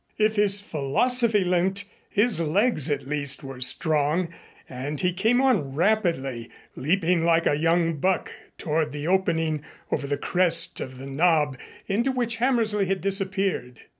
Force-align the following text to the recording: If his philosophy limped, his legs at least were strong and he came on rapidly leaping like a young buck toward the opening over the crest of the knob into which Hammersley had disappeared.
If 0.17 0.35
his 0.35 0.59
philosophy 0.61 1.43
limped, 1.43 1.85
his 2.09 2.41
legs 2.41 2.89
at 2.89 3.05
least 3.05 3.43
were 3.43 3.61
strong 3.61 4.29
and 4.67 4.99
he 4.99 5.13
came 5.13 5.39
on 5.39 5.75
rapidly 5.75 6.49
leaping 6.75 7.23
like 7.23 7.45
a 7.45 7.53
young 7.53 7.97
buck 7.97 8.31
toward 8.57 8.93
the 8.93 9.05
opening 9.05 9.61
over 9.91 10.07
the 10.07 10.17
crest 10.17 10.79
of 10.81 10.97
the 10.97 11.05
knob 11.05 11.55
into 11.85 12.11
which 12.11 12.37
Hammersley 12.37 12.87
had 12.87 13.01
disappeared. 13.01 13.81